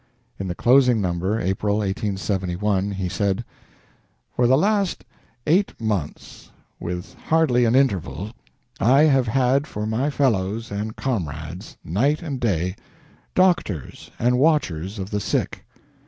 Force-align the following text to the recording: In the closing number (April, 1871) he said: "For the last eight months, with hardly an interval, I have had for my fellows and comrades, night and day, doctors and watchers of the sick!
In 0.39 0.47
the 0.47 0.55
closing 0.55 0.99
number 0.99 1.39
(April, 1.39 1.75
1871) 1.77 2.89
he 2.93 3.07
said: 3.07 3.45
"For 4.35 4.47
the 4.47 4.57
last 4.57 5.05
eight 5.45 5.79
months, 5.79 6.49
with 6.79 7.13
hardly 7.27 7.65
an 7.65 7.75
interval, 7.75 8.31
I 8.79 9.03
have 9.03 9.27
had 9.27 9.67
for 9.67 9.85
my 9.85 10.09
fellows 10.09 10.71
and 10.71 10.95
comrades, 10.95 11.77
night 11.85 12.23
and 12.23 12.39
day, 12.39 12.75
doctors 13.35 14.09
and 14.17 14.39
watchers 14.39 14.97
of 14.97 15.11
the 15.11 15.19
sick! 15.19 15.65